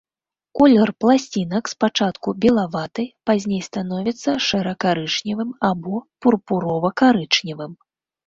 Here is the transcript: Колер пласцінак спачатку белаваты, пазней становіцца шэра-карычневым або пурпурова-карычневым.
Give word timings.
Колер 0.59 0.91
пласцінак 1.03 1.65
спачатку 1.73 2.31
белаваты, 2.45 3.03
пазней 3.29 3.61
становіцца 3.69 4.35
шэра-карычневым 4.47 5.51
або 5.71 5.95
пурпурова-карычневым. 6.27 7.73